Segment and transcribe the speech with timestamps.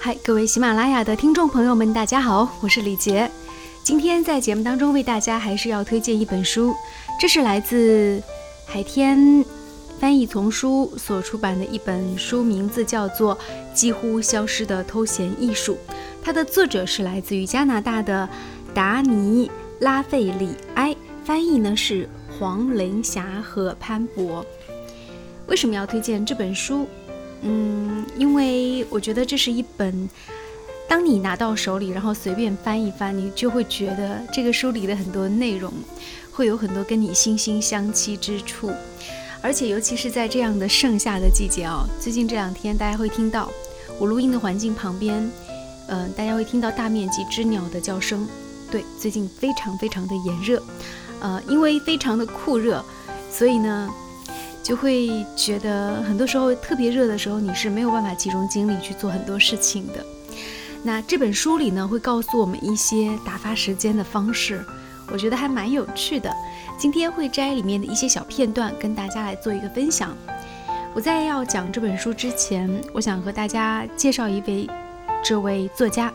[0.00, 3.28] 嗨，各位喜马拉雅的听众朋友们，大家好，我是李杰。
[3.82, 6.72] 今天在节目当中为大家还是要推荐一本书，
[7.20, 8.22] 这是来自
[8.64, 9.44] 海天
[9.98, 13.36] 翻译丛书所出版的一本书，名字叫做
[13.74, 15.76] 《几乎消失的偷闲艺术》。
[16.22, 18.28] 它的作者是来自于加拿大的
[18.72, 24.46] 达尼拉费里埃，翻译呢是黄林霞和潘博。
[25.48, 26.86] 为什么要推荐这本书？
[27.42, 27.77] 嗯，
[28.18, 30.10] 因为我觉得这是一本，
[30.88, 35.72] 当你拿到手里，然后随便翻一翻，你就会觉得这个书里的很多内容
[36.32, 38.72] 会有很多跟你惺惺相惜之处。
[39.40, 43.48] 而且，尤其是在这样的盛夏的季节哦，最近这两天大家会听到
[43.98, 45.30] 我录音的环境旁边，
[45.86, 48.26] 嗯，大家会听到大面积知鸟的叫声。
[48.68, 50.60] 对，最近非常非常的炎热，
[51.20, 52.84] 呃，因为非常的酷热，
[53.30, 53.88] 所以呢。
[54.68, 60.04] 就会觉得很多时候特别热的时候，你是没有办法集中精力去做很多事情的。
[60.82, 64.62] 那这本书里呢，会告诉我们一些打发时间的方式，
[65.10, 66.30] 我觉得还蛮有趣的。
[66.76, 70.14] 今天会摘里面的一些小片段跟大家来做一个分享。
[70.92, 74.68] 我在要讲这本书之前，我想和大家介绍一位
[75.24, 76.12] 这位作家，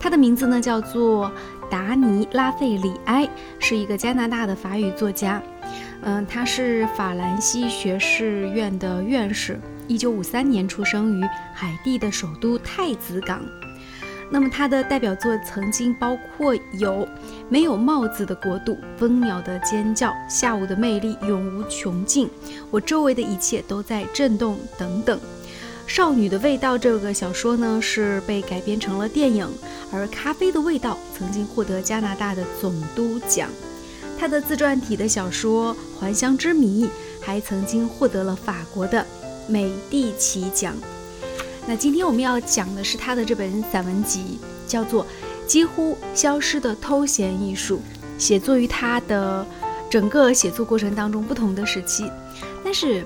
[0.00, 1.30] 他的名字呢叫做
[1.70, 3.28] 达尼拉费里埃，
[3.60, 5.40] 是一个加拿大的法语作家。
[6.04, 13.40] 嗯，他是法兰西学士院的院士，一九五三年出生于海地的首都太子港。
[14.28, 17.06] 那么他的代表作曾经包括有
[17.48, 22.26] 《没有帽子的国度》《蜂鸟的尖叫》《下午的魅力永无穷尽》
[22.70, 25.16] 《我周围的一切都在震动》等等。
[25.86, 29.48] 《少女的味道》这个小说呢是被改编成了电影，
[29.92, 33.48] 而《咖啡的味道》曾经获得加拿大的总督奖。
[34.22, 36.84] 他的自传体的小说《还乡之谜》
[37.20, 39.04] 还曾经获得了法国的
[39.48, 40.76] 美第奇奖。
[41.66, 45.04] 那今天我们要讲的是他的这本散文集，叫做
[45.48, 47.78] 《几乎消失的偷闲艺术》，
[48.16, 49.44] 写作于他的
[49.90, 52.08] 整个写作过程当中不同的时期。
[52.62, 53.04] 但是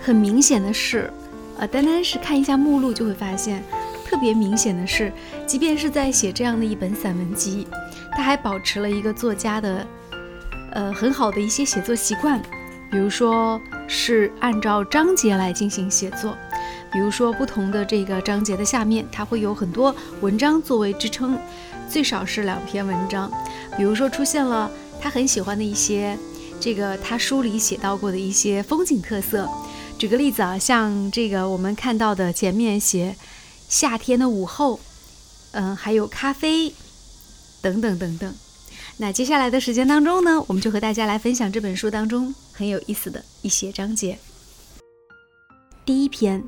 [0.00, 1.12] 很明显的是，
[1.58, 3.62] 呃，单单是看一下目录就会发现，
[4.06, 5.12] 特别明显的是，
[5.46, 7.66] 即便是在写这样的一本散文集。
[8.16, 9.86] 他还保持了一个作家的，
[10.72, 12.40] 呃，很好的一些写作习惯，
[12.90, 16.36] 比如说是按照章节来进行写作，
[16.92, 21.38] 比如说不同的这个章节的下面，他会有很多文章作为支撑，
[21.88, 23.30] 最少是两篇文章。
[23.76, 26.18] 比如说出现了他很喜欢的一些，
[26.60, 29.48] 这个他书里写到过的一些风景特色。
[29.98, 33.16] 举个例子啊，像这个我们看到的前面写
[33.68, 34.80] 夏天的午后，
[35.52, 36.74] 嗯，还有咖啡。
[37.62, 38.34] 等等等等，
[38.96, 44.18] 那接下来的时间当中呢，我们就和大家来分享这本书当中很有意思的一些章节。
[45.84, 46.42] 第一篇，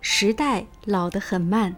[0.00, 1.74] 时代老得很慢。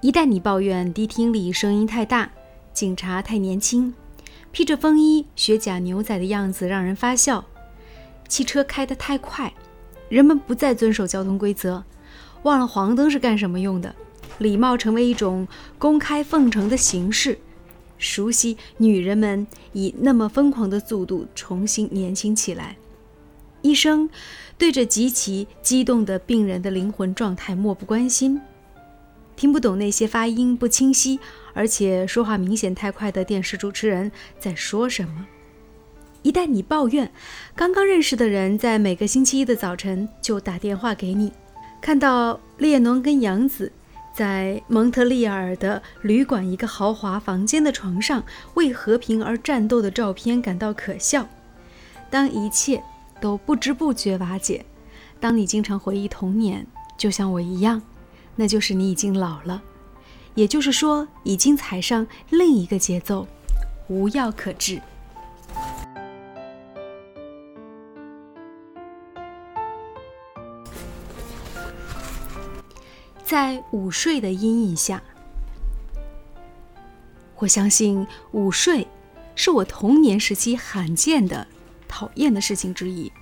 [0.00, 2.30] 一旦你抱怨迪厅里声音太大，
[2.72, 3.92] 警察太年轻，
[4.50, 7.44] 披着风衣、学假牛仔的样子让人发笑，
[8.26, 9.52] 汽车开得太快，
[10.08, 11.84] 人们不再遵守交通规则，
[12.44, 13.94] 忘了黄灯是干什么用的。
[14.38, 15.46] 礼貌成为一种
[15.78, 17.38] 公开奉承的形式，
[17.98, 22.76] 熟悉女人们以那么疯狂的速度重新年轻起来。
[23.62, 24.08] 医生
[24.56, 28.40] 对着极其激动的病人的灵魂状态漠不关心，
[29.34, 31.18] 听不懂那些发音不清晰
[31.54, 35.26] 而且说话明显太快的电视主持人在说什么。
[36.22, 37.10] 一旦你抱怨，
[37.56, 41.32] 刚刚认识的人在每个星期一的早晨就打电话给你，
[41.80, 43.72] 看到列侬跟杨子。
[44.18, 48.24] 在蒙特利尔的旅馆一个豪华房间的床上
[48.54, 51.28] 为和平而战斗的照片感到可笑。
[52.10, 52.82] 当一切
[53.20, 54.66] 都不知不觉瓦解，
[55.20, 57.80] 当你经常回忆童年，就像我一样，
[58.34, 59.62] 那就是你已经老了，
[60.34, 63.24] 也就是说，已经踩上另一个节奏，
[63.86, 64.82] 无药可治。
[73.28, 75.02] 在午睡的阴影下，
[77.36, 78.88] 我相信午睡
[79.34, 81.46] 是我童年时期罕见的
[81.86, 83.12] 讨厌的事情之一。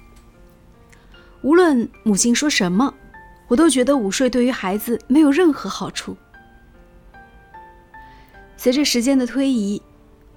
[1.42, 2.94] 无论母亲说什么，
[3.48, 6.16] 我都觉得午睡对于孩子没有任何好处。
[8.56, 9.82] 随着时间的推移，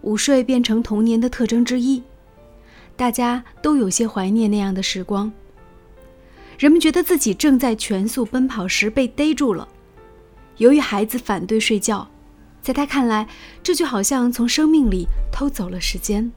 [0.02, 2.02] 午睡变成童年的特征之一，
[2.96, 5.32] 大家都有些怀念那样的时光。
[6.60, 9.66] 人们觉得自己正在全速奔跑时被逮住了。
[10.58, 12.06] 由于孩子反对睡觉，
[12.62, 13.26] 在他看来，
[13.64, 16.30] 这就好像从生命里偷走了时间。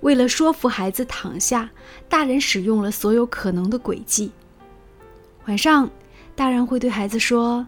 [0.00, 1.70] 为了说服孩子躺下，
[2.08, 4.32] 大人使用了所有可能的诡计。
[5.46, 5.88] 晚上，
[6.34, 7.64] 大人会对孩子说：“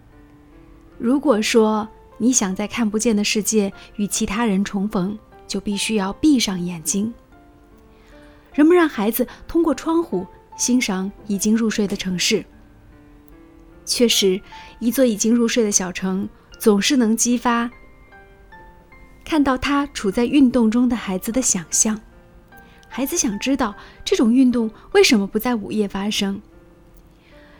[0.98, 1.88] 如果说
[2.18, 5.16] 你想在看不见的世界与其他人重逢，
[5.46, 7.14] 就必须要闭上眼睛。”
[8.52, 12.44] 人们让孩子通过窗户欣赏已经入睡的城市。
[13.84, 14.40] 确实，
[14.78, 16.28] 一座已经入睡的小城
[16.58, 17.70] 总是能激发
[19.24, 22.00] 看到他处在运动中的孩子的想象。
[22.88, 23.74] 孩子想知道
[24.04, 26.40] 这种运动为什么不在午夜发生。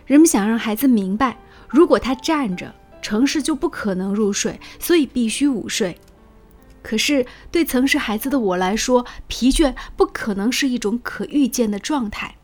[0.06, 1.38] 人们想让孩子明白，
[1.68, 5.98] 如果他站着，城市就不可能入睡，所以必须午睡。
[6.82, 12.36] 可是，对曾是孩子的我来说，疲倦不可能是一种可预见的状态。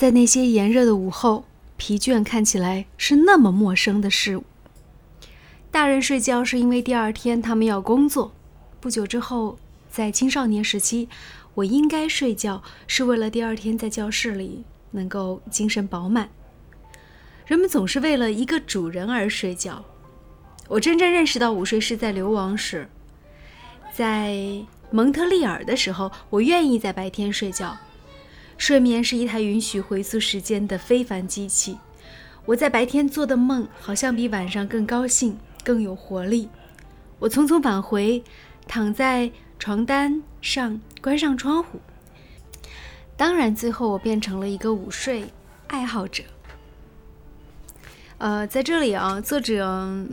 [0.00, 1.44] 在那些炎热的午后，
[1.76, 4.44] 疲倦看起来是那么陌生的事物。
[5.70, 8.32] 大人睡觉是因为第二天他们要工作。
[8.80, 9.58] 不久之后，
[9.90, 11.06] 在青少年时期，
[11.52, 16.30] 我应该睡觉是为了第二天在教室里能够精神饱满。
[17.44, 19.84] 人们总是为了一个主人而睡觉。
[20.68, 22.88] 我真正认识到午睡是在流亡时。
[23.92, 27.76] 在蒙特利尔的时候，我愿意在白天睡觉。
[28.60, 31.78] 睡眠是一台允许回溯时间的非凡机器。
[32.44, 36.46] 我在白天做的梦好像比晚上更高兴、更有活力。
[37.18, 38.22] 我匆匆返回，
[38.68, 41.80] 躺在床单上，关上窗户。
[43.16, 45.24] 当然，最后我变成了一个午睡
[45.68, 46.22] 爱好者。
[48.18, 50.06] 呃，在这里啊，作者。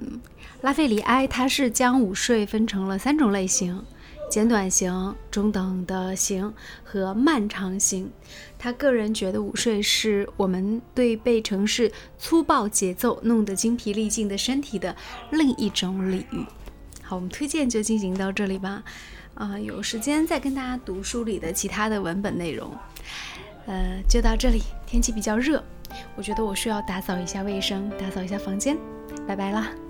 [0.61, 3.83] 拉费里埃他是将午睡分成了三种类型：
[4.29, 6.53] 简短型、中等的型
[6.83, 8.11] 和漫长型。
[8.59, 14.95] 他个人觉得午睡是我们对被城市粗暴节奏弄得精疲力尽的身体的
[15.31, 16.45] 另一种礼遇。
[17.01, 18.83] 好，我们推荐就进行到这里吧。
[19.35, 22.71] 啊，有时间再跟大家读书里的其他的文本内容。
[23.67, 24.61] 呃，就到这里。
[24.85, 25.63] 天气比较热，
[26.15, 28.77] 我觉得我需要打扫一下卫生，打扫一下房间。
[29.27, 29.86] 拜拜啦。